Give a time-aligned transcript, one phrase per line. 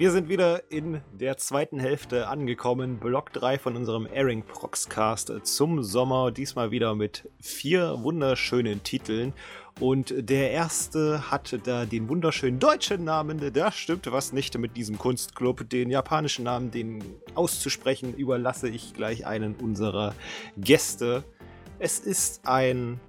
[0.00, 2.98] Wir sind wieder in der zweiten Hälfte angekommen.
[2.98, 6.30] Block 3 von unserem Airing Proxcast zum Sommer.
[6.30, 9.34] Diesmal wieder mit vier wunderschönen Titeln.
[9.78, 13.52] Und der erste hatte da den wunderschönen deutschen Namen.
[13.52, 15.68] Da stimmt was nicht mit diesem Kunstclub.
[15.68, 17.04] Den japanischen Namen, den
[17.34, 20.14] auszusprechen, überlasse ich gleich einen unserer
[20.56, 21.24] Gäste.
[21.78, 23.00] Es ist ein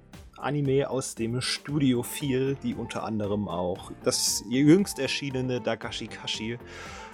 [0.42, 6.58] Anime aus dem Studio 4, die unter anderem auch das jüngst erschienene Dagashi Kashi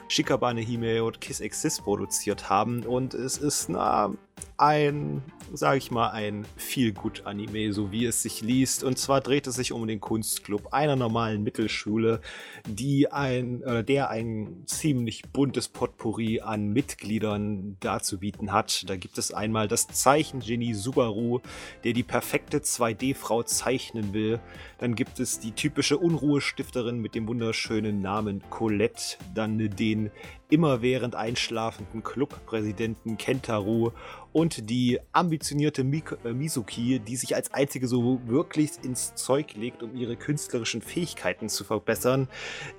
[0.09, 2.84] Shikabane Hime und Kiss Exist produziert haben.
[2.84, 4.12] Und es ist na,
[4.56, 8.83] ein, sage ich mal, ein Feel-Good-Anime, so wie es sich liest.
[8.83, 12.20] Und zwar dreht es sich um den Kunstclub einer normalen Mittelschule,
[12.66, 18.84] die ein, oder der ein ziemlich buntes Potpourri an Mitgliedern darzubieten hat.
[18.88, 21.41] Da gibt es einmal das Zeichengenie Subaru,
[21.84, 24.41] der die perfekte 2D-Frau zeichnen will.
[24.78, 29.19] Dann gibt es die typische Unruhestifterin mit dem wunderschönen Namen Colette.
[29.34, 30.11] Dann den
[30.50, 33.91] immerwährend einschlafenden Clubpräsidenten Kentaru
[34.32, 39.94] und die ambitionierte äh, Mizuki, die sich als einzige so wirklich ins Zeug legt, um
[39.94, 42.28] ihre künstlerischen Fähigkeiten zu verbessern.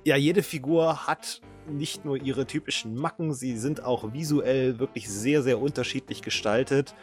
[0.04, 5.42] Ja, jede Figur hat nicht nur ihre typischen Macken, sie sind auch visuell wirklich sehr,
[5.42, 6.94] sehr unterschiedlich gestaltet.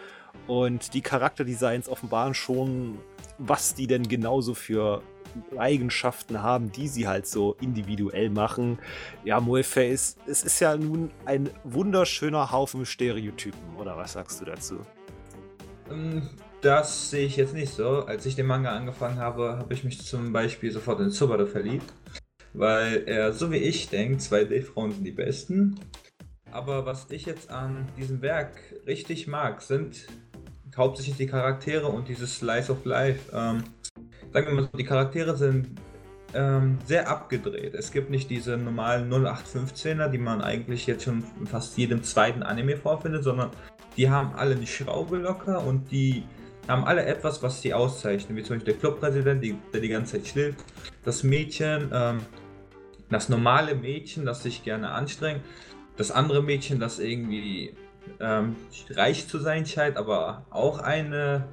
[0.46, 3.00] Und die Charakterdesigns offenbaren schon,
[3.38, 5.02] was die denn genauso für
[5.58, 8.80] Eigenschaften haben, die sie halt so individuell machen.
[9.24, 14.80] Ja, Moeface, es ist ja nun ein wunderschöner Haufen Stereotypen, oder was sagst du dazu?
[15.90, 16.30] Ähm,
[16.62, 18.06] das sehe ich jetzt nicht so.
[18.06, 21.92] Als ich den Manga angefangen habe, habe ich mich zum Beispiel sofort in Subaru verliebt,
[22.54, 25.80] weil er, so wie ich denkt, 2D-Frauen sind die besten.
[26.52, 28.56] Aber was ich jetzt an diesem Werk
[28.88, 30.08] richtig mag, sind
[30.78, 33.32] hauptsächlich die Charaktere und dieses Slice of Life.
[33.34, 33.64] Ähm,
[34.34, 35.68] sagen wir mal so, die Charaktere sind
[36.34, 37.74] ähm, sehr abgedreht.
[37.74, 42.44] Es gibt nicht diese normalen 0815er, die man eigentlich jetzt schon in fast jedem zweiten
[42.44, 43.52] Anime vorfindet, sondern
[43.96, 46.24] die haben alle eine Schraube locker und die
[46.68, 50.18] haben alle etwas, was sie auszeichnen, wie zum Beispiel der Clubpräsident, die, der die ganze
[50.18, 50.64] Zeit schläft,
[51.04, 52.20] das Mädchen, ähm,
[53.10, 55.42] das normale Mädchen, das sich gerne anstrengt,
[55.96, 57.74] das andere Mädchen, das irgendwie
[58.20, 58.56] ähm,
[58.92, 61.48] reich zu sein scheint, aber auch eine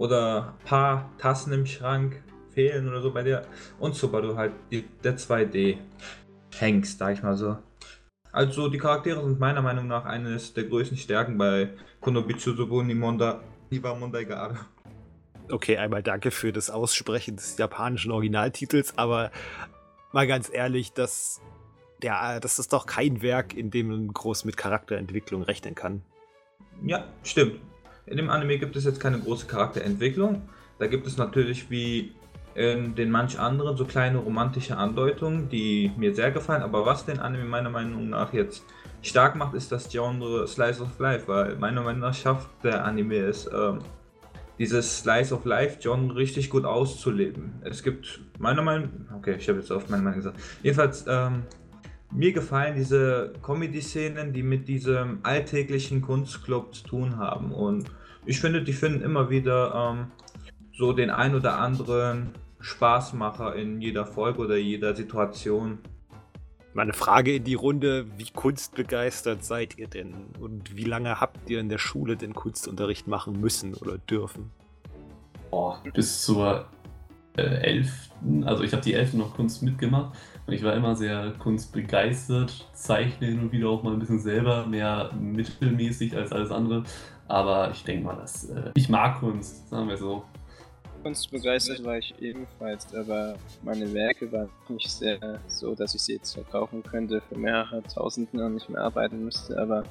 [0.00, 2.22] oder ein paar Tassen im Schrank
[2.54, 3.42] fehlen oder so bei dir.
[3.78, 5.76] Und du halt die, der 2D
[6.58, 7.58] hängst, sag ich mal so.
[8.32, 13.40] Also die Charaktere sind meiner Meinung nach eines der größten Stärken bei Konobitsu Sobu Nimonda
[13.68, 14.26] Niba Mondai
[15.50, 19.30] Okay, einmal danke für das Aussprechen des japanischen Originaltitels, aber
[20.12, 21.42] mal ganz ehrlich, das,
[22.02, 26.02] ja, das ist doch kein Werk, in dem man groß mit Charakterentwicklung rechnen kann.
[26.82, 27.60] Ja, stimmt.
[28.10, 30.42] In dem Anime gibt es jetzt keine große Charakterentwicklung.
[30.80, 32.12] Da gibt es natürlich wie
[32.56, 36.62] in den manch anderen so kleine romantische Andeutungen, die mir sehr gefallen.
[36.62, 38.64] Aber was den Anime meiner Meinung nach jetzt
[39.00, 43.18] stark macht, ist das Genre Slice of Life, weil meiner Meinung nach schafft der Anime
[43.18, 43.78] es, ähm,
[44.58, 47.62] dieses Slice of Life Genre richtig gut auszuleben.
[47.62, 50.40] Es gibt meiner Meinung okay, ich habe jetzt auf meine Meinung gesagt.
[50.64, 51.44] Jedenfalls, ähm,
[52.12, 57.52] mir gefallen diese Comedy-Szenen, die mit diesem alltäglichen Kunstclub zu tun haben.
[57.52, 57.90] Und
[58.26, 60.06] ich finde, die finden immer wieder ähm,
[60.72, 65.78] so den ein oder anderen Spaßmacher in jeder Folge oder jeder Situation.
[66.72, 70.14] Meine Frage in die Runde, wie kunstbegeistert seid ihr denn?
[70.38, 74.50] Und wie lange habt ihr in der Schule den Kunstunterricht machen müssen oder dürfen?
[75.50, 76.66] Oh, bis zur
[77.36, 78.10] 11.
[78.44, 79.14] Also ich habe die 11.
[79.14, 83.92] noch Kunst mitgemacht und ich war immer sehr kunstbegeistert, zeichne hin und wieder auch mal
[83.92, 86.84] ein bisschen selber, mehr mittelmäßig als alles andere.
[87.28, 90.24] Aber ich denke mal, dass äh, ich mag Kunst, sagen wir so.
[91.02, 96.34] Kunstbegeistert war ich ebenfalls, aber meine Werke waren nicht sehr so, dass ich sie jetzt
[96.34, 99.84] verkaufen könnte für mehrere Tausenden und nicht mehr arbeiten müsste, aber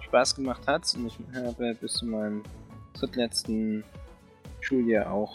[0.00, 2.42] Spaß gemacht hat und ich habe bis zu meinem
[2.92, 3.84] drittletzten
[4.60, 5.32] Schuljahr auch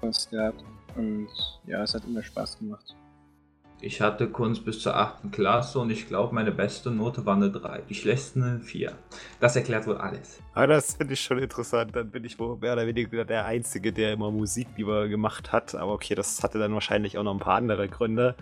[0.00, 0.62] Kunst gehabt
[0.96, 1.28] und
[1.66, 2.94] ja, es hat immer Spaß gemacht.
[3.80, 5.30] Ich hatte Kunst bis zur 8.
[5.30, 7.82] Klasse und ich glaube, meine beste Note war eine 3.
[7.82, 8.92] Die schlechteste eine 4.
[9.40, 10.40] Das erklärt wohl alles.
[10.54, 11.94] Aber das finde ich schon interessant.
[11.94, 15.74] Dann bin ich wohl mehr oder weniger der Einzige, der immer Musik lieber gemacht hat.
[15.74, 18.36] Aber okay, das hatte dann wahrscheinlich auch noch ein paar andere Gründe.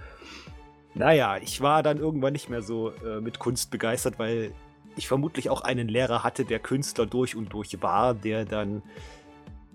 [0.95, 4.53] Naja, ich war dann irgendwann nicht mehr so äh, mit Kunst begeistert, weil
[4.95, 8.83] ich vermutlich auch einen Lehrer hatte, der Künstler durch und durch war, der dann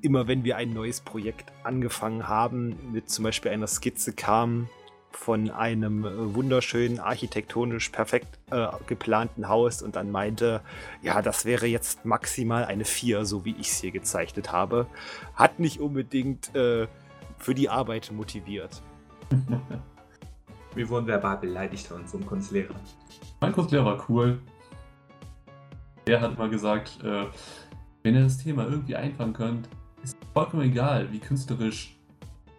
[0.02, 4.70] immer, wenn wir ein neues Projekt angefangen haben, mit zum Beispiel einer Skizze kam,
[5.12, 10.62] von einem äh, wunderschönen, architektonisch perfekt äh, geplanten Haus und dann meinte,
[11.02, 14.88] ja, das wäre jetzt maximal eine 4, so wie ich es hier gezeichnet habe.
[15.34, 16.88] Hat nicht unbedingt äh,
[17.38, 18.82] für die Arbeit motiviert.
[20.76, 22.76] Wir wurden verbal beleidigt von unserem Kunstlehrer.
[23.42, 24.40] Mein Kunstlehrer war cool.
[26.06, 27.26] Der hat mal gesagt, äh,
[28.04, 29.68] wenn ihr das Thema irgendwie einfangen könnt,
[30.38, 31.98] vollkommen egal, wie künstlerisch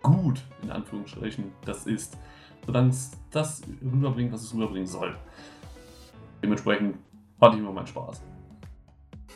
[0.03, 2.19] gut, in Anführungsstrichen, das ist.
[2.67, 5.17] Solange es das rüberbringt, was es rüberbringen soll.
[6.43, 6.97] Dementsprechend
[7.41, 8.21] hatte ich immer meinen Spaß.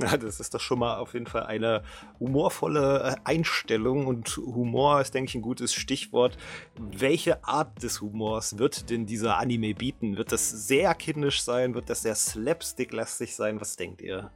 [0.00, 1.84] Ja, das ist doch schon mal auf jeden Fall eine
[2.18, 6.36] humorvolle äh, Einstellung und Humor ist, denke ich, ein gutes Stichwort.
[6.76, 10.16] Welche Art des Humors wird denn dieser Anime bieten?
[10.16, 11.74] Wird das sehr kindisch sein?
[11.74, 13.60] Wird das sehr slapstick-lastig sein?
[13.60, 14.32] Was denkt ihr?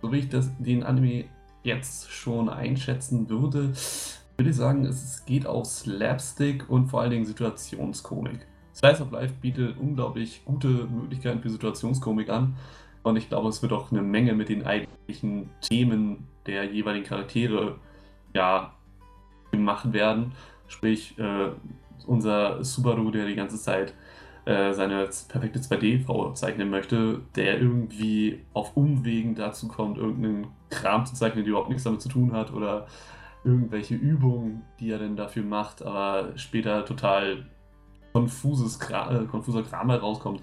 [0.00, 1.26] So wie ich das, den Anime
[1.62, 3.72] jetzt schon einschätzen würde,
[4.36, 8.46] würde ich sagen, es geht auf Slapstick und vor allen Dingen Situationskomik.
[8.74, 12.56] Slice of Life bietet unglaublich gute Möglichkeiten für Situationskomik an.
[13.02, 17.76] Und ich glaube, es wird auch eine Menge mit den eigentlichen Themen der jeweiligen Charaktere
[18.34, 18.74] ja,
[19.50, 20.32] gemacht werden.
[20.68, 21.50] Sprich, äh,
[22.06, 23.94] unser Subaru, der die ganze Zeit
[24.44, 31.14] äh, seine perfekte 2D-Frau zeichnen möchte, der irgendwie auf Umwegen dazu kommt, irgendeinen Kram zu
[31.14, 32.86] zeichnen, der überhaupt nichts damit zu tun hat oder
[33.44, 37.46] irgendwelche Übungen, die er denn dafür macht, aber später total
[38.12, 40.42] konfuses Kram, äh, konfuser Kram herauskommt.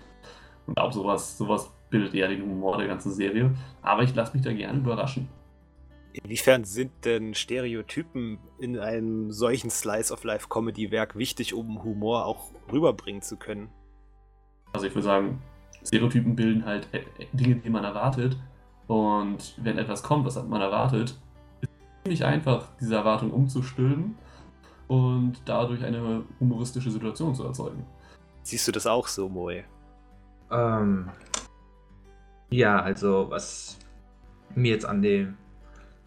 [0.65, 3.55] Und auch sowas, sowas bildet eher den Humor der ganzen Serie.
[3.81, 5.29] Aber ich lasse mich da gerne überraschen.
[6.13, 12.51] Inwiefern sind denn Stereotypen in einem solchen Slice of Life Comedy-Werk wichtig, um Humor auch
[12.71, 13.69] rüberbringen zu können?
[14.73, 15.41] Also ich würde sagen,
[15.85, 17.03] Stereotypen bilden halt äh,
[17.33, 18.37] Dinge, die man erwartet.
[18.87, 21.17] Und wenn etwas kommt, was man erwartet,
[21.61, 24.15] ist es ziemlich einfach, diese Erwartung umzustülpen
[24.87, 27.85] und dadurch eine humoristische Situation zu erzeugen.
[28.43, 29.63] Siehst du das auch so, Moe?
[30.49, 31.09] Ähm,
[32.49, 33.77] ja, also was
[34.55, 35.35] mir jetzt an dem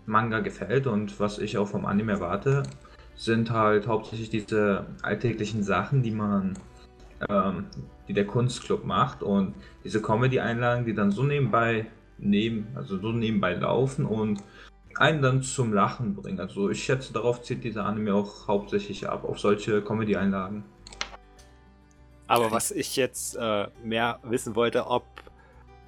[0.06, 2.62] Manga gefällt und was ich auch vom Anime erwarte,
[3.14, 6.54] sind halt hauptsächlich diese alltäglichen Sachen, die man,
[7.28, 7.66] ähm,
[8.10, 9.54] die der Kunstclub macht und
[9.84, 11.86] diese Comedy-Einlagen, die dann so nebenbei
[12.18, 14.42] neben, also so nebenbei laufen und
[14.96, 16.40] einen dann zum Lachen bringen.
[16.40, 20.64] Also ich schätze, darauf zieht dieser Anime auch hauptsächlich ab, auf solche Comedy-Einlagen.
[22.26, 25.04] Aber was ich jetzt äh, mehr wissen wollte, ob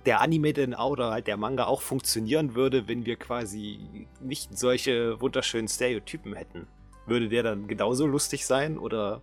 [0.07, 4.57] der Anime denn auch oder halt der Manga auch funktionieren würde, wenn wir quasi nicht
[4.57, 6.69] solche wunderschönen Stereotypen hätten.
[7.07, 9.23] Würde der dann genauso lustig sein oder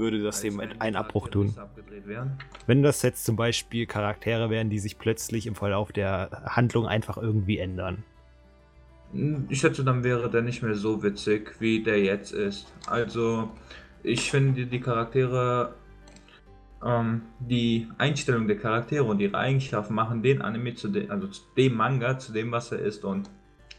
[0.00, 1.54] würde das dem einen Abbruch tun?
[2.66, 7.16] Wenn das jetzt zum Beispiel Charaktere wären, die sich plötzlich im Verlauf der Handlung einfach
[7.16, 8.02] irgendwie ändern.
[9.48, 12.72] Ich schätze, dann wäre der nicht mehr so witzig, wie der jetzt ist.
[12.86, 13.50] Also,
[14.02, 15.74] ich finde die Charaktere
[16.84, 21.42] ähm, die Einstellung der Charaktere und ihre Eigenschaften machen den Anime zu dem, also zu
[21.56, 23.04] dem Manga, zu dem, was er ist.
[23.04, 23.28] Und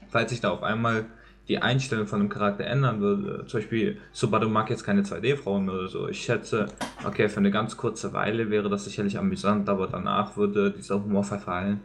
[0.09, 1.05] falls sich da auf einmal
[1.51, 5.75] die Einstellung von dem Charakter ändern würde, zum Beispiel Subaru mag jetzt keine 2D-Frauen mehr
[5.75, 6.67] oder so, ich schätze,
[7.05, 11.25] okay, für eine ganz kurze Weile wäre das sicherlich amüsant, aber danach würde dieser Humor
[11.25, 11.81] verfallen.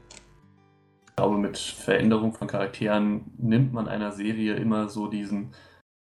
[1.09, 5.51] Ich glaube, mit Veränderung von Charakteren nimmt man einer Serie immer so diesen,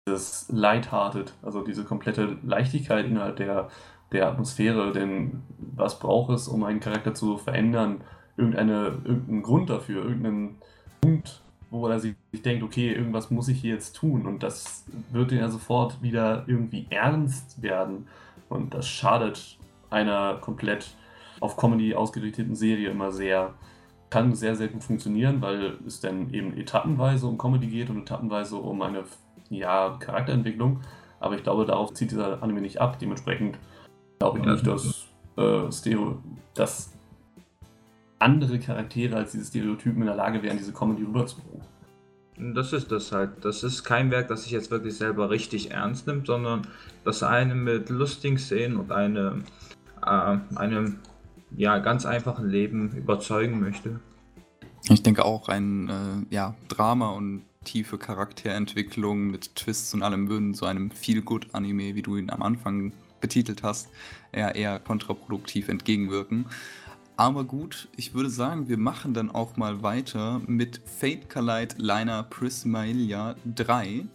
[0.09, 3.69] dieses Lighthearted, also diese komplette Leichtigkeit innerhalb der
[4.13, 8.03] der Atmosphäre, denn was braucht es, um einen Charakter zu verändern?
[8.37, 10.59] Irgendeine, irgendeinen Grund dafür, irgendeinen
[11.01, 11.43] Punkt,
[11.73, 15.49] wo er sich denkt, okay, irgendwas muss ich hier jetzt tun und das wird ja
[15.49, 18.07] sofort wieder irgendwie ernst werden
[18.51, 19.57] und das schadet
[19.89, 20.95] einer komplett
[21.41, 23.55] auf Comedy ausgerichteten Serie immer sehr.
[24.11, 28.57] Kann sehr, sehr gut funktionieren, weil es dann eben etappenweise um Comedy geht und etappenweise
[28.57, 29.05] um eine
[29.49, 30.81] ja, Charakterentwicklung.
[31.19, 32.99] Aber ich glaube, darauf zieht dieser Anime nicht ab.
[32.99, 33.59] Dementsprechend
[34.19, 36.19] glaube ich nicht, dass, äh, Stereo,
[36.53, 36.92] dass
[38.23, 41.63] andere Charaktere als diese Stereotypen in der Lage wären, diese Comedy rüberzubringen.
[42.55, 43.45] Das ist das halt.
[43.45, 46.63] Das ist kein Werk, das sich jetzt wirklich selber richtig ernst nimmt, sondern
[47.05, 49.43] das eine mit lustigen Szenen und eine,
[50.05, 50.99] äh, einem
[51.57, 54.01] ja, ganz einfachen Leben überzeugen möchte.
[54.89, 60.55] Ich denke auch ein äh, ja, Drama und tiefe Charakterentwicklung mit Twists und allem würden
[60.55, 63.89] so einem Feel-Good-Anime, wie du ihn am Anfang betitelt hast,
[64.33, 66.47] eher, eher kontraproduktiv entgegenwirken.
[67.17, 72.23] Aber gut, ich würde sagen, wir machen dann auch mal weiter mit Fate Collide Liner
[72.23, 74.07] Prismalia 3.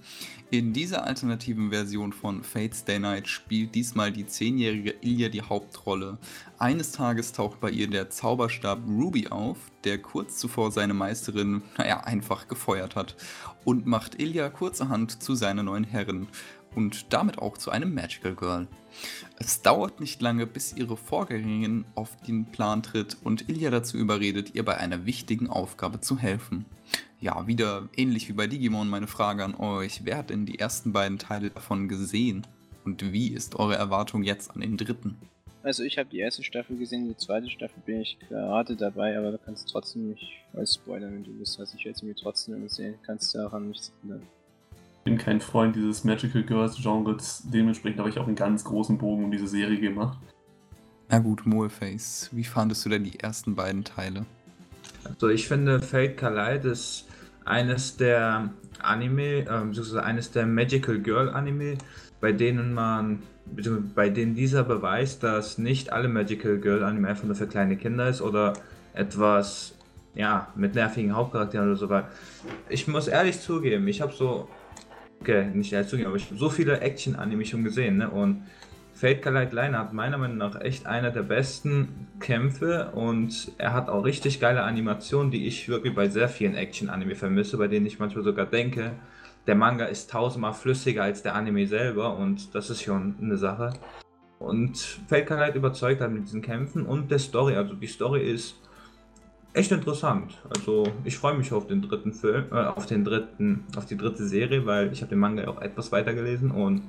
[0.50, 6.18] In dieser alternativen Version von Fate Stay Night spielt diesmal die zehnjährige Ilya die Hauptrolle.
[6.58, 12.00] Eines Tages taucht bei ihr der Zauberstab Ruby auf, der kurz zuvor seine Meisterin, naja,
[12.00, 13.16] einfach gefeuert hat
[13.66, 16.28] und macht Ilya kurzerhand zu seiner neuen Herrin
[16.78, 18.68] und damit auch zu einem Magical Girl.
[19.40, 24.54] Es dauert nicht lange, bis ihre Vorgängerin auf den Plan tritt und Ilya dazu überredet,
[24.54, 26.66] ihr bei einer wichtigen Aufgabe zu helfen.
[27.20, 30.94] Ja, wieder ähnlich wie bei Digimon meine Frage an euch, wer hat denn die ersten
[30.94, 32.46] beiden Teile davon gesehen?
[32.86, 35.18] Und wie ist eure Erwartung jetzt an den dritten?
[35.64, 39.32] Also ich habe die erste Staffel gesehen, die zweite Staffel bin ich gerade dabei, aber
[39.32, 41.60] du kannst trotzdem nicht als spoilern, wenn du willst.
[41.60, 44.22] Also ich werde sie mir trotzdem sehen, kannst du daran nichts ändern.
[45.08, 48.98] Ich bin kein Freund dieses Magical Girls Genres, dementsprechend habe ich auch einen ganz großen
[48.98, 50.18] Bogen um diese Serie gemacht.
[51.08, 54.26] Na gut, Moeface, wie fandest du denn die ersten beiden Teile?
[55.06, 57.08] Also ich finde Fate Kalite ist
[57.46, 58.50] eines der
[58.82, 61.78] Anime, äh, beziehungsweise eines der Magical Girl Anime,
[62.20, 63.24] bei denen man,
[63.96, 68.10] bei denen dieser beweist, dass nicht alle Magical Girl Anime einfach nur für kleine Kinder
[68.10, 68.56] ist oder
[68.94, 69.74] etwas,
[70.16, 72.04] ja, mit nervigen Hauptcharakteren oder so, weil
[72.68, 74.50] ich muss ehrlich zugeben, ich habe so,
[75.22, 78.44] okay, nicht ehrlich zugeben, aber ich habe so viele Action-Anime schon gesehen, ne, und
[78.94, 83.90] Fate Kalite Line hat meiner Meinung nach echt einer der besten Kämpfe und er hat
[83.90, 88.00] auch richtig geile Animationen, die ich wirklich bei sehr vielen Action-Anime vermisse, bei denen ich
[88.00, 88.94] manchmal sogar denke,
[89.46, 93.74] der Manga ist tausendmal flüssiger als der Anime selber und das ist schon eine Sache.
[94.40, 98.56] Und Fate Kalite überzeugt halt mit diesen Kämpfen und der Story, also die Story ist
[99.54, 100.38] echt interessant.
[100.50, 104.26] Also ich freue mich auf den dritten Film, äh, auf den dritten, auf die dritte
[104.26, 106.82] Serie, weil ich habe den Manga auch etwas weiter gelesen und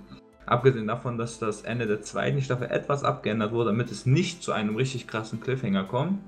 [0.49, 4.53] Abgesehen davon, dass das Ende der zweiten Staffel etwas abgeändert wurde, damit es nicht zu
[4.53, 6.21] einem richtig krassen Cliffhanger kommt,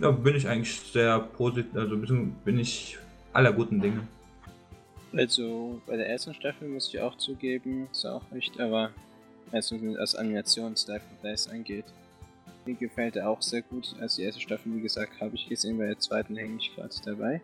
[0.00, 2.98] ja, bin ich eigentlich sehr positiv, also bin ich
[3.32, 4.08] aller guten Dinge.
[5.12, 8.90] Also bei der ersten Staffel muss ich auch zugeben, ist auch nicht, aber
[9.52, 11.84] also als Animationsstyle was das angeht,
[12.66, 13.94] mir gefällt er auch sehr gut.
[14.00, 16.94] Also die erste Staffel, wie gesagt, habe ich gesehen, bei der zweiten hänge ich gerade
[17.04, 17.40] dabei.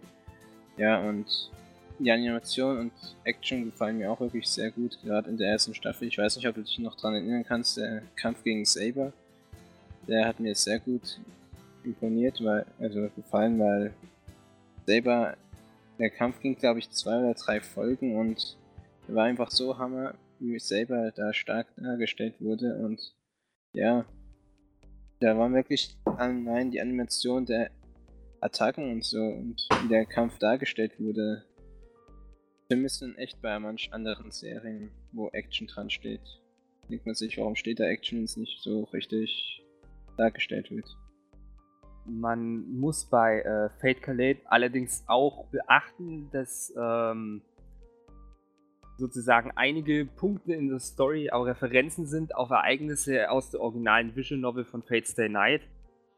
[0.76, 1.50] Ja, und
[1.98, 2.92] die Animation und
[3.24, 6.08] Action gefallen mir auch wirklich sehr gut, gerade in der ersten Staffel.
[6.08, 9.12] Ich weiß nicht, ob du dich noch daran erinnern kannst, der Kampf gegen Saber,
[10.06, 11.20] der hat mir sehr gut
[11.84, 13.92] imponiert, weil, also gefallen, weil
[14.86, 15.36] Saber,
[15.98, 18.56] der Kampf ging glaube ich zwei oder drei Folgen und
[19.08, 23.12] war einfach so hammer, wie Saber da stark dargestellt wurde und
[23.72, 24.04] ja,
[25.20, 27.70] da war wirklich allein die Animation der
[28.40, 31.44] Attacken und so und wie der Kampf dargestellt wurde,
[32.68, 36.20] vermisse ihn echt bei manch anderen Serien, wo Action dran steht.
[36.88, 39.64] Denkt man sich, warum steht da Action, wenn es nicht so richtig
[40.16, 40.86] dargestellt wird.
[42.06, 47.42] Man muss bei äh, Fate Calais allerdings auch beachten, dass ähm,
[48.98, 54.40] sozusagen einige Punkte in der Story auch Referenzen sind auf Ereignisse aus der originalen Vision
[54.40, 55.62] Novel von Fate Stay Night.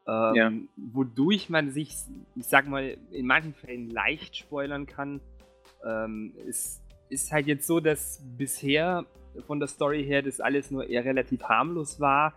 [0.09, 0.53] Ähm, ja.
[0.77, 1.95] Wodurch man sich,
[2.35, 5.21] ich sag mal, in manchen Fällen leicht spoilern kann,
[5.87, 9.05] ähm, es ist halt jetzt so, dass bisher
[9.47, 12.35] von der Story her das alles nur eher relativ harmlos war,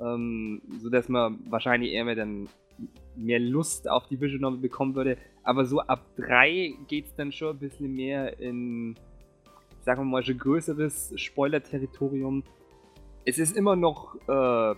[0.00, 2.48] ähm, sodass man wahrscheinlich eher mehr dann
[3.16, 5.16] mehr Lust auf die Vision Novel bekommen würde.
[5.42, 8.96] Aber so ab 3 geht es dann schon ein bisschen mehr in,
[9.86, 12.42] sagen wir mal, schon größeres Spoiler-Territorium.
[13.24, 14.74] Es ist immer noch äh,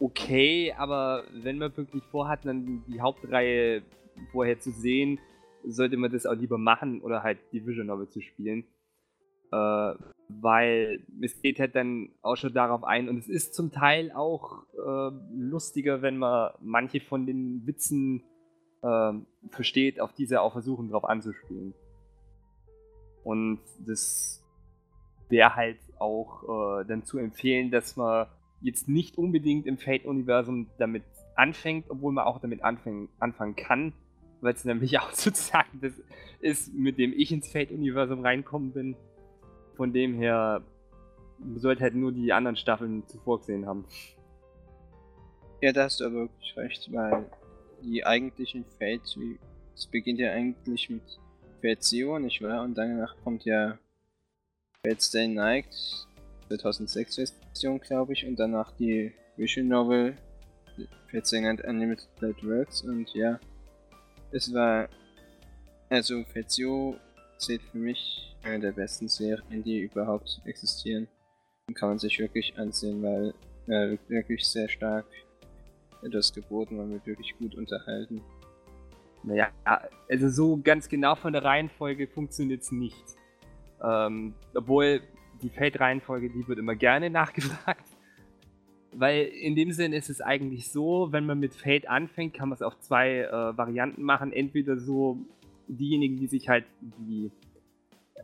[0.00, 3.82] okay, aber wenn man wirklich vorhat, dann die Hauptreihe
[4.32, 5.20] vorher zu sehen,
[5.64, 8.64] sollte man das auch lieber machen oder halt die Vision Novel zu spielen.
[9.52, 9.94] Äh,
[10.28, 14.64] weil es geht halt dann auch schon darauf ein und es ist zum Teil auch
[14.72, 18.24] äh, lustiger, wenn man manche von den Witzen
[18.80, 19.12] äh,
[19.50, 21.74] versteht, auf diese auch versuchen drauf anzuspielen.
[23.24, 24.42] Und das
[25.28, 28.26] wäre halt auch äh, dann zu empfehlen, dass man
[28.60, 33.92] jetzt nicht unbedingt im Fate-Universum damit anfängt, obwohl man auch damit anfangen, anfangen kann,
[34.40, 35.92] weil es nämlich auch sozusagen das
[36.40, 38.96] ist, mit dem ich ins Fate-Universum reinkommen bin.
[39.76, 40.62] Von dem her
[41.56, 43.84] sollte halt nur die anderen Staffeln zuvor gesehen haben.
[45.60, 47.26] Ja, da hast du aber wirklich recht, weil
[47.82, 49.02] die eigentlichen Fate,
[49.74, 51.02] es beginnt ja eigentlich mit
[51.62, 52.62] Fate Zero, nicht wahr?
[52.62, 53.78] Und danach kommt ja
[54.98, 55.68] Stay Night,
[56.48, 60.16] 2006 Version, glaube ich, und danach die Visual Novel,
[61.24, 62.08] Stay Night Unlimited
[62.42, 63.38] Works, und ja,
[64.32, 64.88] es war.
[65.88, 66.96] Also, Fezio
[67.38, 71.06] zählt für mich eine der besten Serien, die überhaupt existieren.
[71.68, 73.34] Und kann man sich wirklich ansehen, weil
[73.68, 75.06] er wirklich sehr stark
[76.02, 78.20] etwas geboten, man wird wirklich gut unterhalten.
[79.24, 79.48] Naja,
[80.08, 83.04] also so ganz genau von der Reihenfolge funktioniert es nicht.
[83.82, 85.00] Ähm, obwohl
[85.42, 87.84] die Feldreihenfolge, die wird immer gerne nachgefragt.
[88.94, 92.56] Weil in dem Sinn ist es eigentlich so, wenn man mit Fate anfängt, kann man
[92.56, 94.32] es auf zwei äh, Varianten machen.
[94.32, 95.18] Entweder so
[95.66, 97.30] diejenigen, die sich halt die,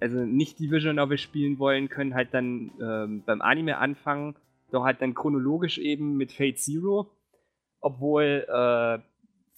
[0.00, 4.37] also nicht die Vision Novel spielen wollen, können halt dann ähm, beim Anime anfangen,
[4.71, 7.11] doch halt dann chronologisch eben mit Fate Zero,
[7.81, 8.99] obwohl äh,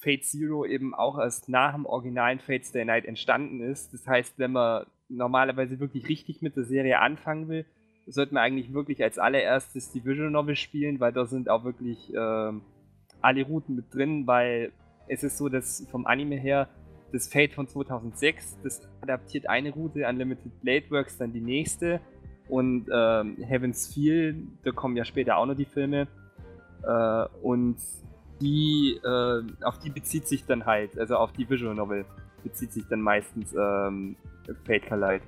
[0.00, 3.92] Fate Zero eben auch erst nach dem originalen Fate Stay Night entstanden ist.
[3.92, 7.66] Das heißt, wenn man normalerweise wirklich richtig mit der Serie anfangen will,
[8.06, 12.12] sollte man eigentlich wirklich als allererstes die Visual Novel spielen, weil da sind auch wirklich
[12.14, 12.52] äh,
[13.20, 14.72] alle Routen mit drin, weil
[15.08, 16.68] es ist so, dass vom Anime her
[17.12, 22.00] das Fate von 2006, das adaptiert eine Route, Unlimited Blade Works dann die nächste
[22.48, 26.08] und ähm, Heaven's Feel, da kommen ja später auch noch die Filme
[26.84, 27.76] äh, und
[28.40, 32.04] die, äh, auf die bezieht sich dann halt, also auf die Visual Novel
[32.42, 34.16] bezieht sich dann meistens ähm,
[34.64, 35.24] Fate Collide.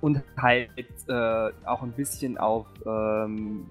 [0.00, 0.70] Und halt
[1.08, 3.66] äh, auch ein bisschen auf ähm,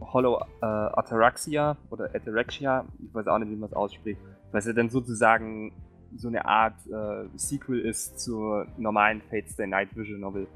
[0.00, 4.20] Hollow äh, Ataraxia oder Ataraxia, ich weiß auch nicht, wie man es ausspricht,
[4.52, 5.72] was ja dann sozusagen
[6.16, 10.46] so eine Art äh, Sequel ist zur normalen Fates Day Night Visual Novel.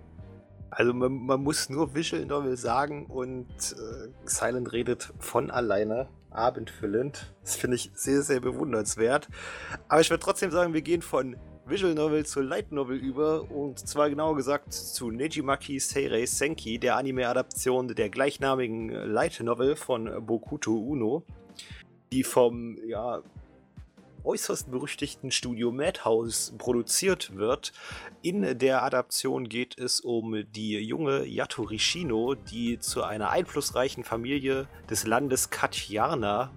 [0.71, 7.33] Also man, man, muss nur Visual Novel sagen und äh, Silent redet von alleine, abendfüllend.
[7.43, 9.29] Das finde ich sehr, sehr bewundernswert.
[9.89, 13.79] Aber ich würde trotzdem sagen, wir gehen von Visual Novel zu Light Novel über und
[13.81, 20.77] zwar genauer gesagt zu Nejimaki Seirei Senki, der Anime-Adaption der gleichnamigen Light Novel von Bokuto
[20.77, 21.25] Uno,
[22.13, 23.21] die vom ja,
[24.27, 27.73] äußerst berüchtigten Studio Madhouse produziert wird.
[28.23, 34.69] In der Adaption geht es um die junge Yatori Shino, die zu einer einflussreichen Familie
[34.91, 36.51] des Landes Katjana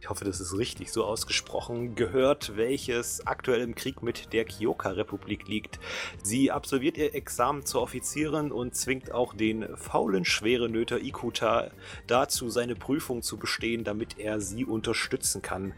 [0.00, 5.48] ich hoffe, das ist richtig so ausgesprochen, gehört, welches aktuell im Krieg mit der Kyoka-Republik
[5.48, 5.80] liegt.
[6.22, 11.70] Sie absolviert ihr Examen zur Offizierin und zwingt auch den faulen Schwerenöter Ikuta
[12.06, 15.74] dazu, seine Prüfung zu bestehen, damit er sie unterstützen kann.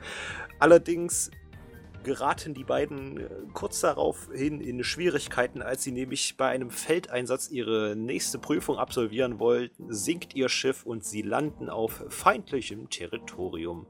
[0.59, 1.31] Allerdings
[2.02, 7.95] geraten die beiden äh, kurz daraufhin in Schwierigkeiten, als sie nämlich bei einem Feldeinsatz ihre
[7.97, 13.87] nächste Prüfung absolvieren wollten, sinkt ihr Schiff und sie landen auf feindlichem Territorium.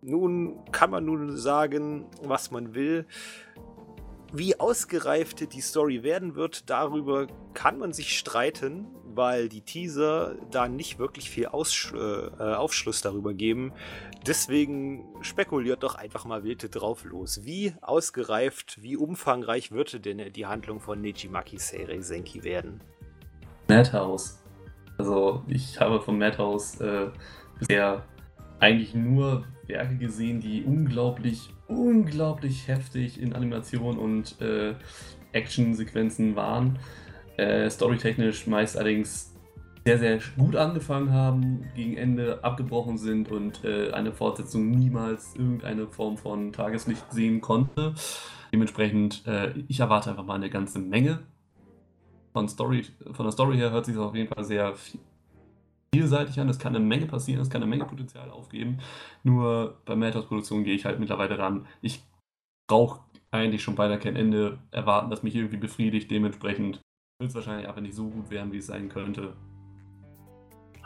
[0.00, 3.06] Nun kann man nun sagen, was man will.
[4.32, 10.68] Wie ausgereift die Story werden wird, darüber kann man sich streiten, weil die Teaser da
[10.68, 13.72] nicht wirklich viel Aussch äh, Aufschluss darüber geben.
[14.26, 17.44] Deswegen spekuliert doch einfach mal wild drauf los.
[17.44, 22.80] Wie ausgereift, wie umfangreich wird denn die Handlung von Nijimaki Seirei Senki werden?
[23.68, 24.42] Madhouse.
[24.98, 27.10] Also ich habe von Madhouse äh,
[27.58, 28.04] bisher
[28.58, 34.74] eigentlich nur Werke gesehen, die unglaublich, unglaublich heftig in Animation und äh,
[35.32, 36.78] Actionsequenzen waren.
[37.36, 39.37] Äh, storytechnisch meist allerdings
[39.96, 45.86] sehr, sehr gut angefangen haben, gegen Ende abgebrochen sind und äh, eine Fortsetzung niemals irgendeine
[45.86, 47.94] Form von Tageslicht sehen konnte.
[48.52, 51.20] Dementsprechend, äh, ich erwarte einfach mal eine ganze Menge.
[52.34, 54.74] Von, Story, von der Story her hört sich das auf jeden Fall sehr
[55.94, 56.50] vielseitig an.
[56.50, 58.80] Es kann eine Menge passieren, es kann eine Menge Potenzial aufgeben.
[59.24, 61.66] Nur bei Madhouse-Produktionen gehe ich halt mittlerweile ran.
[61.80, 62.02] Ich
[62.68, 66.10] brauche eigentlich schon beinahe kein Ende erwarten, das mich irgendwie befriedigt.
[66.10, 66.82] Dementsprechend
[67.18, 69.34] wird es wahrscheinlich einfach nicht so gut werden, wie es sein könnte.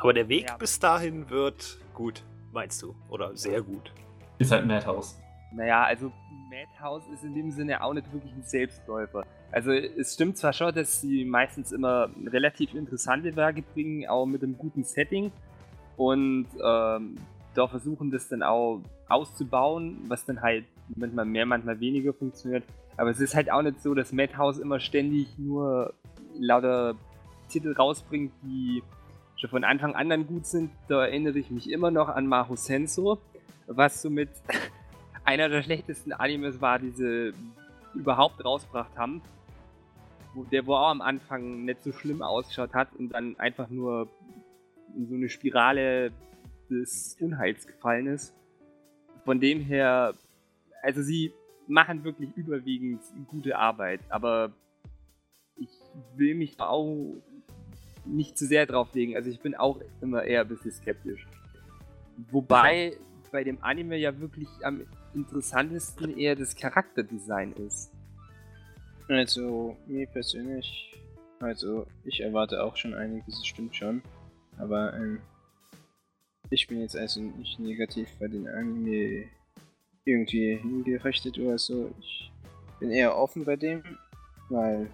[0.03, 0.57] Aber der Weg ja.
[0.57, 2.95] bis dahin wird gut, meinst du?
[3.09, 3.93] Oder sehr gut.
[4.39, 5.17] Ist halt Madhouse.
[5.53, 6.11] Naja, also
[6.51, 9.25] Madhouse ist in dem Sinne auch nicht wirklich ein Selbstläufer.
[9.53, 14.43] Also es stimmt zwar schon, dass sie meistens immer relativ interessante Werke bringen, auch mit
[14.43, 15.31] einem guten Setting.
[15.97, 17.17] Und ähm,
[17.55, 20.65] da versuchen das dann auch auszubauen, was dann halt
[20.97, 22.65] manchmal mehr, manchmal weniger funktioniert.
[22.97, 25.95] Aber es ist halt auch nicht so, dass Madhouse immer ständig nur
[26.39, 26.97] lauter
[27.49, 28.83] Titel rausbringt, die
[29.43, 32.55] schon von Anfang an dann gut sind, da erinnere ich mich immer noch an Maho
[32.55, 33.19] Senso,
[33.67, 34.31] was somit
[35.25, 37.35] einer der schlechtesten Animes war, die sie
[37.95, 39.21] überhaupt rausgebracht haben.
[40.51, 44.09] Der wo auch am Anfang nicht so schlimm ausgeschaut hat und dann einfach nur
[44.97, 46.13] in so eine Spirale
[46.71, 48.35] des Unheils gefallen ist.
[49.25, 50.15] Von dem her,
[50.83, 51.33] also sie
[51.67, 54.53] machen wirklich überwiegend gute Arbeit, aber
[55.57, 55.71] ich
[56.17, 57.17] will mich auch
[58.05, 59.17] nicht zu sehr drauf legen.
[59.17, 61.27] Also ich bin auch immer eher ein bisschen skeptisch.
[62.31, 62.97] Wobei
[63.31, 67.91] bei dem Anime ja wirklich am interessantesten eher das Charakterdesign ist.
[69.09, 70.95] Also mir persönlich,
[71.41, 74.03] also ich erwarte auch schon einiges, das stimmt schon.
[74.59, 75.21] Aber ähm,
[76.51, 79.25] ich bin jetzt also nicht negativ bei den Anime
[80.05, 81.93] irgendwie hingerichtet oder so.
[82.01, 82.31] Ich
[82.81, 83.83] bin eher offen bei dem,
[84.49, 84.91] weil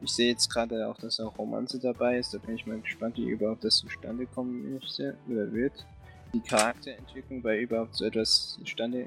[0.00, 2.34] ich sehe jetzt gerade auch, dass auch Romanze dabei ist.
[2.34, 5.86] Da bin ich mal gespannt, wie überhaupt das zustande kommen möchte oder wird.
[6.34, 9.06] Die Charakterentwicklung bei überhaupt so etwas zustande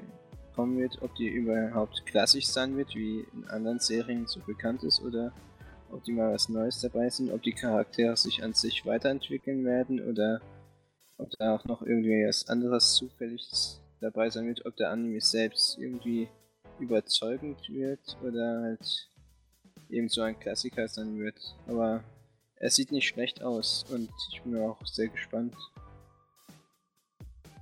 [0.54, 5.00] kommen wird, ob die überhaupt klassisch sein wird, wie in anderen Serien so bekannt ist,
[5.02, 5.32] oder
[5.92, 10.00] ob die mal was Neues dabei sind, ob die Charaktere sich an sich weiterentwickeln werden
[10.00, 10.40] oder
[11.18, 13.48] ob da auch noch irgendwie was anderes zufällig
[14.00, 16.28] dabei sein wird, ob der Anime selbst irgendwie
[16.78, 19.08] überzeugend wird oder halt
[19.92, 21.38] eben so ein Klassiker sein wird.
[21.66, 22.02] Aber
[22.56, 25.54] er sieht nicht schlecht aus und ich bin auch sehr gespannt.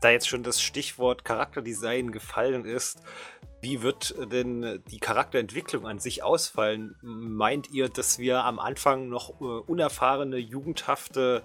[0.01, 3.03] Da jetzt schon das Stichwort Charakterdesign gefallen ist,
[3.61, 6.95] wie wird denn die Charakterentwicklung an sich ausfallen?
[7.03, 11.43] Meint ihr, dass wir am Anfang noch äh, unerfahrene, jugendhafte,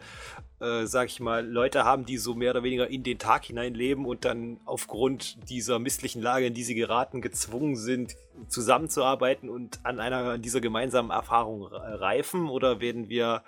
[0.63, 3.73] äh, sag ich mal, Leute haben, die so mehr oder weniger in den Tag hinein
[3.73, 8.15] leben und dann aufgrund dieser misslichen Lage, in die sie geraten, gezwungen sind,
[8.47, 12.47] zusammenzuarbeiten und an einer dieser gemeinsamen Erfahrungen reifen?
[12.49, 13.43] Oder werden wir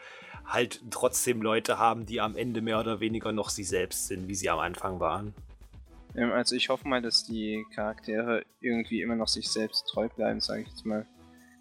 [0.45, 4.36] halt trotzdem Leute haben, die am Ende mehr oder weniger noch sie selbst sind, wie
[4.36, 5.34] sie am Anfang waren?
[6.15, 10.41] Ähm, also ich hoffe mal, dass die Charaktere irgendwie immer noch sich selbst treu bleiben,
[10.41, 11.06] sage ich jetzt mal.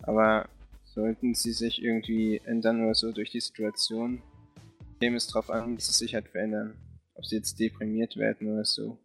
[0.02, 0.48] Aber
[0.84, 4.22] sollten sie sich irgendwie ändern oder so durch die Situation,
[5.00, 6.76] käme es darauf an, dass sie sich halt verändern.
[7.14, 8.98] Ob sie jetzt deprimiert werden oder so.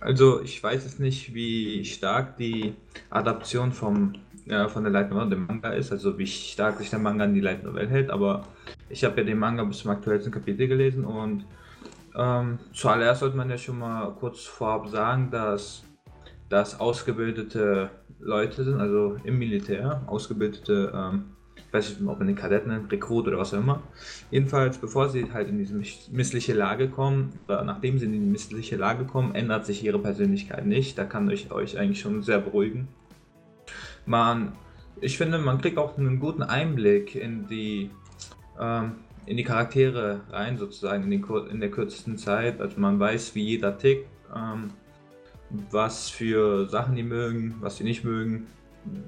[0.00, 2.74] Also ich weiß jetzt nicht, wie stark die
[3.10, 4.14] Adaption vom,
[4.46, 7.34] ja, von der Light Novel, dem Manga ist, also wie stark sich der Manga an
[7.34, 8.46] die Light Novel hält, aber
[8.88, 11.44] ich habe ja den Manga bis zum aktuellsten Kapitel gelesen und
[12.16, 15.82] ähm, zuallererst sollte man ja schon mal kurz vorab sagen, dass
[16.48, 17.90] das ausgebildete
[18.20, 22.90] Leute sind, also im Militär, ausgebildete, ähm, ich weiß nicht, ob man den Kadetten nennt,
[22.90, 23.82] Rekrut oder was auch immer.
[24.30, 28.76] Jedenfalls, bevor sie halt in diese missliche Lage kommen, oder nachdem sie in die missliche
[28.76, 30.96] Lage kommen, ändert sich ihre Persönlichkeit nicht.
[30.98, 32.88] Da kann ich euch eigentlich schon sehr beruhigen.
[34.06, 34.52] Man,
[35.00, 37.90] ich finde, man kriegt auch einen guten Einblick in die
[38.58, 38.92] ähm,
[39.28, 42.60] in die Charaktere rein, sozusagen in, den, in der kürzesten Zeit.
[42.60, 44.70] Also man weiß, wie jeder tickt, ähm,
[45.70, 48.46] was für Sachen die mögen, was sie nicht mögen,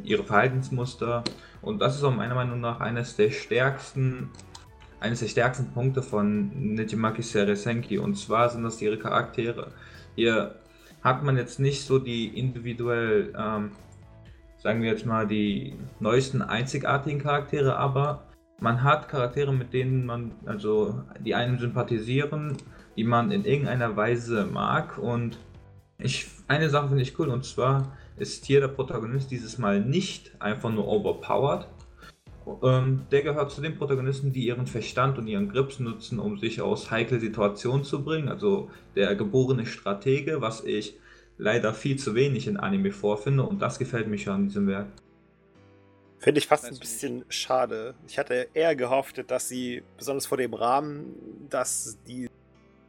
[0.04, 1.24] ihre Verhaltensmuster.
[1.62, 4.30] Und das ist auch meiner Meinung nach eines der stärksten,
[4.98, 7.98] eines der stärksten Punkte von Nijimaki Seresenki.
[7.98, 9.72] Und zwar sind das ihre Charaktere.
[10.14, 10.56] Hier
[11.02, 13.72] hat man jetzt nicht so die individuell, ähm,
[14.58, 18.24] sagen wir jetzt mal, die neuesten einzigartigen Charaktere, aber
[18.58, 22.56] man hat Charaktere, mit denen man, also die einen sympathisieren,
[22.96, 24.98] die man in irgendeiner Weise mag.
[24.98, 25.38] Und
[25.98, 30.32] ich, eine Sache finde ich cool, und zwar ist hier der Protagonist dieses Mal nicht
[30.38, 31.66] einfach nur overpowered.
[32.62, 36.60] Ähm, der gehört zu den Protagonisten, die ihren Verstand und ihren Grips nutzen, um sich
[36.60, 38.28] aus heikle Situationen zu bringen.
[38.28, 40.98] Also der geborene Stratege, was ich
[41.38, 44.88] leider viel zu wenig in Anime vorfinde, und das gefällt mir schon an diesem Werk.
[46.18, 47.94] Finde ich fast ein bisschen schade.
[48.06, 51.14] Ich hatte eher gehofft, dass sie, besonders vor dem Rahmen,
[51.48, 52.28] dass die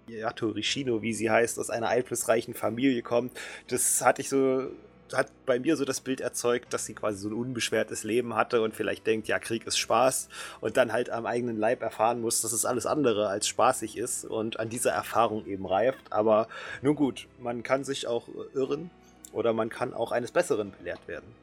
[0.10, 3.32] Yato Rishino, wie sie heißt, aus einer einflussreichen Familie kommt.
[3.70, 4.68] Das hatte ich so,
[5.14, 8.62] hat bei mir so das Bild erzeugt, dass sie quasi so ein unbeschwertes Leben hatte
[8.62, 10.30] und vielleicht denkt, ja, Krieg ist Spaß
[10.62, 14.26] und dann halt am eigenen Leib erfahren muss, dass es alles andere als spaßig ist
[14.26, 16.12] und an dieser Erfahrung eben reift.
[16.12, 16.48] Aber
[16.82, 18.90] nun gut, man kann sich auch irren
[19.34, 21.36] oder man kann auch eines Besseren belehrt werden.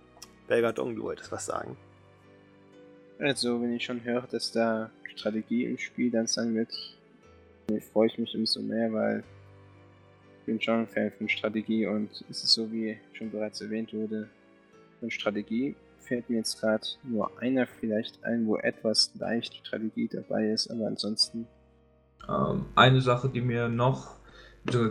[0.46, 1.76] Belgadong, du wolltest was sagen.
[3.18, 6.72] Also, wenn ich schon höre, dass da Strategie im Spiel dann sein wird,
[7.92, 9.24] freue ich mich umso mehr, weil
[10.48, 14.28] bin schon ein Fan von Strategie und es ist so, wie schon bereits erwähnt wurde,
[14.98, 20.48] von Strategie fällt mir jetzt gerade nur einer vielleicht ein, wo etwas leicht Strategie dabei
[20.50, 21.46] ist, aber ansonsten.
[22.26, 24.16] Ähm, eine Sache, die mir noch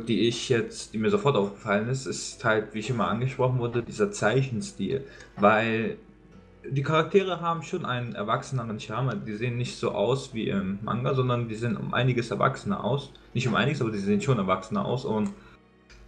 [0.07, 3.83] die ich jetzt, die mir sofort aufgefallen ist, ist halt, wie ich immer angesprochen wurde,
[3.83, 5.05] dieser Zeichenstil.
[5.35, 5.97] Weil
[6.67, 9.21] die Charaktere haben schon einen erwachseneren Charme.
[9.27, 13.11] Die sehen nicht so aus wie im Manga, sondern die sehen um einiges erwachsener aus.
[13.35, 15.05] Nicht um einiges, aber die sehen schon erwachsener aus.
[15.05, 15.29] Und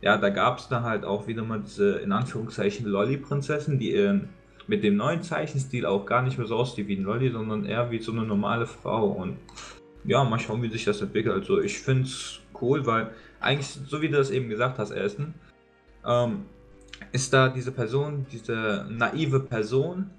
[0.01, 4.29] ja, da gab es dann halt auch wieder mal diese, in Anführungszeichen, Lolly-Prinzessin, die in,
[4.67, 7.91] mit dem neuen Zeichenstil auch gar nicht mehr so aussieht wie ein Lolly, sondern eher
[7.91, 9.07] wie so eine normale Frau.
[9.07, 9.37] Und
[10.05, 11.35] ja, mal schauen, wie sich das entwickelt.
[11.35, 15.33] Also ich finde es cool, weil eigentlich, so wie du das eben gesagt hast, Ersten,
[16.05, 16.45] ähm,
[17.11, 20.09] ist da diese Person, diese naive Person,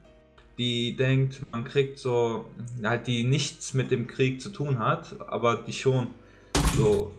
[0.59, 2.47] die denkt, man kriegt so,
[2.83, 6.09] halt die nichts mit dem Krieg zu tun hat, aber die schon
[6.77, 7.13] so,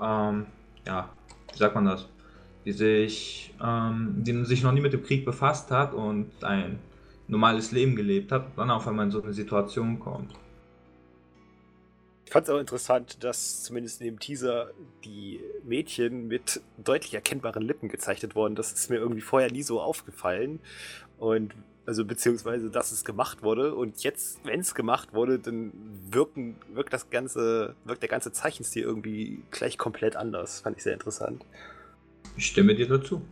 [0.00, 0.46] ähm,
[0.86, 1.08] ja,
[1.52, 2.08] wie sagt man das,
[2.64, 6.78] die sich, ähm, die sich noch nie mit dem Krieg befasst hat und ein
[7.28, 10.34] normales Leben gelebt hat dann auf einmal in so eine Situation kommt.
[12.26, 14.70] Ich fand es auch interessant, dass zumindest in dem Teaser
[15.04, 18.54] die Mädchen mit deutlich erkennbaren Lippen gezeichnet wurden.
[18.54, 20.60] Das ist mir irgendwie vorher nie so aufgefallen.
[21.18, 21.54] Und
[21.90, 23.74] also beziehungsweise, dass es gemacht wurde.
[23.74, 25.72] Und jetzt, wenn es gemacht wurde, dann
[26.08, 30.60] wirken, wirkt das ganze, wirkt der ganze Zeichenstil irgendwie gleich komplett anders.
[30.60, 31.44] Fand ich sehr interessant.
[32.36, 33.22] Ich stimme dir dazu.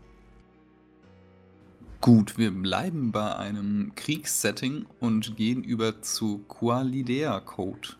[2.00, 7.90] Gut, wir bleiben bei einem Kriegssetting und gehen über zu Qualidea Code.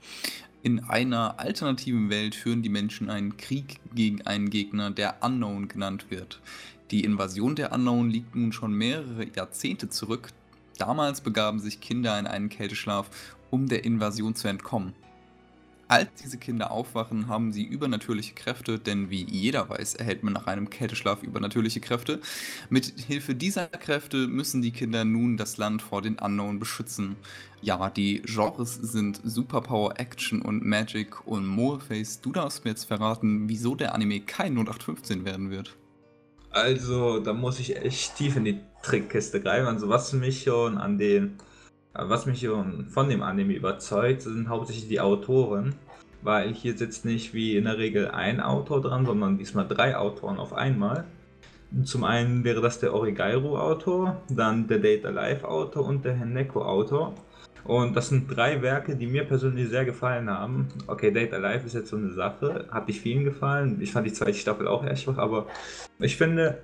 [0.64, 6.06] In einer alternativen Welt führen die Menschen einen Krieg gegen einen Gegner, der Unknown genannt
[6.10, 6.40] wird.
[6.90, 10.30] Die Invasion der Unknown liegt nun schon mehrere Jahrzehnte zurück.
[10.78, 13.10] Damals begaben sich Kinder in einen Kälteschlaf,
[13.50, 14.94] um der Invasion zu entkommen.
[15.88, 20.46] Als diese Kinder aufwachen, haben sie übernatürliche Kräfte, denn wie jeder weiß, erhält man nach
[20.46, 22.20] einem Kälteschlaf übernatürliche Kräfte.
[22.68, 27.16] Mit Hilfe dieser Kräfte müssen die Kinder nun das Land vor den Unknown beschützen.
[27.62, 33.48] Ja, die Genres sind Superpower, Action und Magic und Moleface, du darfst mir jetzt verraten,
[33.48, 35.74] wieso der Anime kein 0815 werden wird.
[36.58, 39.66] Also, da muss ich echt tief in die Trickkiste greifen.
[39.66, 41.38] Also, was mich schon an den
[41.98, 42.46] was mich
[42.88, 45.74] von dem Anime überzeugt, sind hauptsächlich die Autoren,
[46.22, 50.38] weil hier sitzt nicht wie in der Regel ein Autor dran, sondern diesmal drei Autoren
[50.38, 51.04] auf einmal.
[51.84, 57.14] Zum einen wäre das der Origairo-Autor, dann der Data Life-Autor und der Heneko-Autor.
[57.64, 60.68] Und das sind drei Werke, die mir persönlich sehr gefallen haben.
[60.86, 63.78] Okay, Data Life ist jetzt so eine Sache, hat nicht vielen gefallen.
[63.80, 65.46] Ich fand die zweite Staffel auch echt schwach, aber
[65.98, 66.62] ich finde,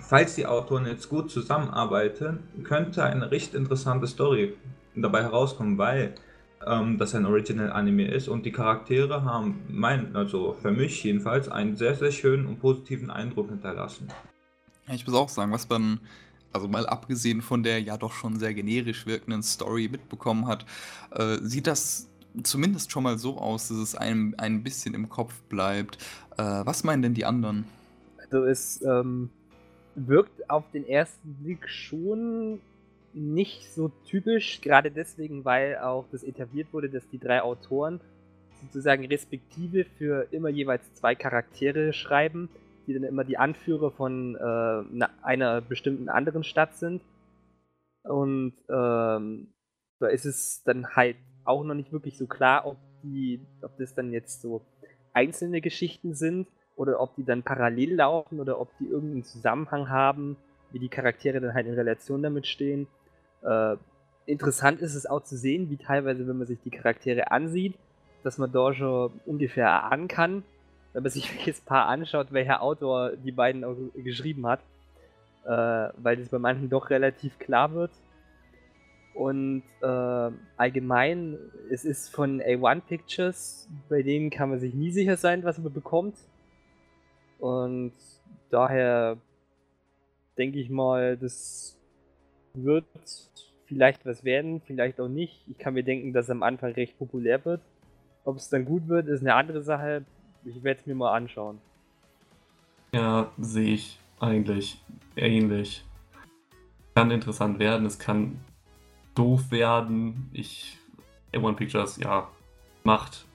[0.00, 4.54] falls die Autoren jetzt gut zusammenarbeiten, könnte eine recht interessante Story
[4.94, 6.14] dabei herauskommen, weil
[6.66, 11.76] ähm, das ein Original-Anime ist und die Charaktere haben, mein, also für mich jedenfalls, einen
[11.76, 14.08] sehr, sehr schönen und positiven Eindruck hinterlassen.
[14.88, 16.00] Ich muss auch sagen, was man,
[16.52, 20.64] also mal abgesehen von der ja doch schon sehr generisch wirkenden Story mitbekommen hat,
[21.12, 22.08] äh, sieht das
[22.42, 25.98] zumindest schon mal so aus, dass es einem ein bisschen im Kopf bleibt.
[26.36, 27.64] Äh, was meinen denn die anderen?
[28.18, 29.30] Also es ähm,
[29.94, 32.60] wirkt auf den ersten Blick schon
[33.12, 38.00] nicht so typisch, gerade deswegen, weil auch das etabliert wurde, dass die drei Autoren
[38.62, 42.48] sozusagen respektive für immer jeweils zwei Charaktere schreiben,
[42.86, 47.02] die dann immer die Anführer von äh, einer bestimmten anderen Stadt sind.
[48.02, 49.48] Und ähm,
[49.98, 53.94] da ist es dann halt auch noch nicht wirklich so klar, ob die, ob das
[53.94, 54.62] dann jetzt so
[55.12, 60.36] einzelne Geschichten sind oder ob die dann parallel laufen oder ob die irgendeinen Zusammenhang haben,
[60.72, 62.86] wie die Charaktere dann halt in Relation damit stehen.
[63.42, 63.76] Äh,
[64.26, 67.74] interessant ist es auch zu sehen, wie teilweise, wenn man sich die Charaktere ansieht,
[68.22, 70.42] dass man schon ungefähr erahnen kann,
[70.96, 74.60] wenn man sich welches Paar anschaut, welcher Autor die beiden auch geschrieben hat,
[75.44, 77.90] äh, weil das bei manchen doch relativ klar wird.
[79.12, 81.36] Und äh, allgemein,
[81.70, 85.72] es ist von A1 Pictures, bei denen kann man sich nie sicher sein, was man
[85.72, 86.16] bekommt.
[87.38, 87.92] Und
[88.48, 89.18] daher
[90.38, 91.78] denke ich mal, das
[92.54, 92.86] wird
[93.66, 95.44] vielleicht was werden, vielleicht auch nicht.
[95.46, 97.60] Ich kann mir denken, dass es am Anfang recht populär wird.
[98.24, 100.04] Ob es dann gut wird, ist eine andere Sache.
[100.46, 101.58] Ich werde es mir mal anschauen.
[102.92, 104.80] Ja, sehe ich eigentlich
[105.16, 105.84] ähnlich.
[106.94, 108.40] Kann interessant werden, es kann
[109.14, 110.30] doof werden.
[110.32, 110.78] Ich,
[111.32, 112.28] A1 Pictures, ja,
[112.84, 113.26] macht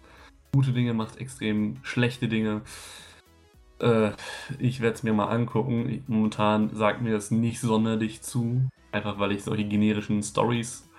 [0.53, 2.61] gute Dinge, macht extrem schlechte Dinge.
[3.79, 4.11] Äh,
[4.57, 6.03] ich werde es mir mal angucken.
[6.07, 8.69] Momentan sagt mir das nicht sonderlich zu.
[8.93, 10.89] Einfach weil ich solche generischen Stories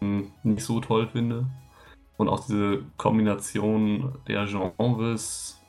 [0.00, 1.46] hm, nicht so toll finde.
[2.16, 5.60] Und auch diese Kombination der Genres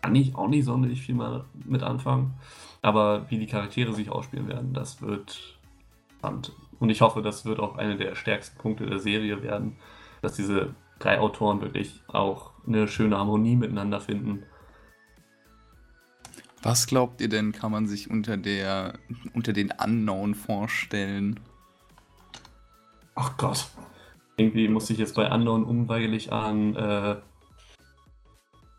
[0.00, 2.34] kann ich auch nicht sonderlich viel mal mit anfangen.
[2.82, 5.58] Aber wie die Charaktere sich ausspielen werden, das wird
[6.18, 6.52] spannend.
[6.78, 9.76] Und ich hoffe, das wird auch einer der stärksten Punkte der Serie werden,
[10.20, 14.44] dass diese drei Autoren wirklich auch eine schöne Harmonie miteinander finden
[16.62, 18.94] was glaubt ihr denn, kann man sich unter der
[19.34, 21.40] unter den Unknown vorstellen?
[23.16, 23.68] Ach Gott.
[24.36, 27.16] Irgendwie muss ich jetzt bei Unknown unweigerlich an äh,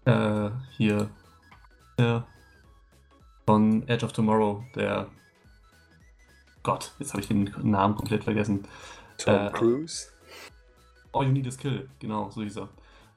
[0.05, 1.09] äh, hier
[1.97, 2.21] äh,
[3.45, 5.07] von Edge of Tomorrow, der
[6.63, 8.65] Gott, jetzt habe ich den Namen komplett vergessen.
[9.17, 10.07] Tom äh, Cruise?
[11.11, 12.69] All You Need Is Kill, genau, so hieß er.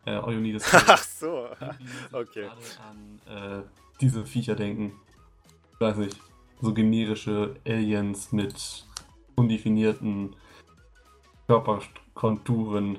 [0.05, 0.81] Äh, All You Need Is Kill.
[0.87, 1.49] Ach so,
[2.13, 2.49] okay.
[2.89, 3.63] An, äh,
[4.01, 4.93] diese Viecher denken.
[5.75, 6.19] Ich weiß nicht.
[6.61, 8.87] So generische Aliens mit
[9.37, 10.35] undefinierten
[12.17, 12.99] Körperkonturen.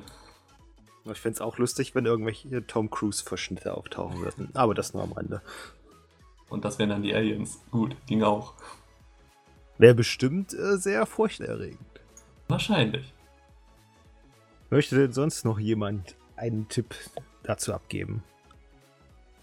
[1.12, 4.50] Ich fände es auch lustig, wenn irgendwelche Tom Cruise-Verschnitte auftauchen würden.
[4.54, 5.42] Aber das nur am Rande.
[6.50, 7.60] Und das wären dann die Aliens.
[7.72, 8.54] Gut, ging auch.
[9.78, 11.80] Wäre bestimmt äh, sehr furchterregend.
[12.48, 13.14] Wahrscheinlich.
[14.70, 16.94] Möchte denn sonst noch jemand einen Tipp
[17.44, 18.24] dazu abgeben?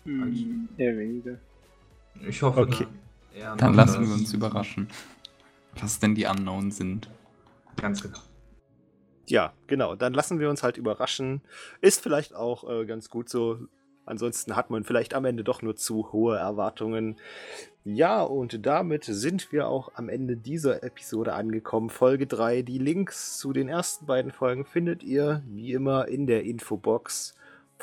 [0.04, 1.38] Hm, eher weniger.
[2.28, 2.86] Ich hoffe, okay.
[3.38, 4.88] dann, dann lassen wir uns überraschen,
[5.80, 7.08] was denn die Unknown sind.
[7.76, 8.18] Ganz genau.
[9.26, 9.94] Ja, genau.
[9.94, 11.40] Dann lassen wir uns halt überraschen.
[11.80, 13.58] Ist vielleicht auch äh, ganz gut so.
[14.06, 17.16] Ansonsten hat man vielleicht am Ende doch nur zu hohe Erwartungen.
[17.84, 21.90] Ja, und damit sind wir auch am Ende dieser Episode angekommen.
[21.90, 22.62] Folge 3.
[22.62, 27.34] Die Links zu den ersten beiden Folgen findet ihr wie immer in der Infobox.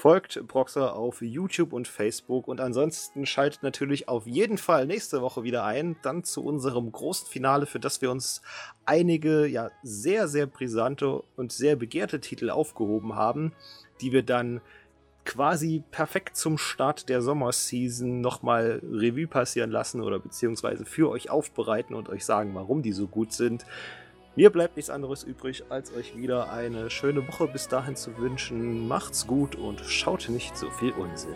[0.01, 5.43] Folgt Proxer auf YouTube und Facebook und ansonsten schaltet natürlich auf jeden Fall nächste Woche
[5.43, 8.41] wieder ein, dann zu unserem großen Finale, für das wir uns
[8.83, 13.53] einige ja sehr, sehr brisante und sehr begehrte Titel aufgehoben haben,
[14.01, 14.61] die wir dann
[15.23, 21.93] quasi perfekt zum Start der Sommerseason nochmal Revue passieren lassen oder beziehungsweise für euch aufbereiten
[21.93, 23.67] und euch sagen, warum die so gut sind.
[24.37, 28.87] Mir bleibt nichts anderes übrig, als euch wieder eine schöne Woche bis dahin zu wünschen.
[28.87, 31.35] Macht's gut und schaut nicht so viel Unsinn.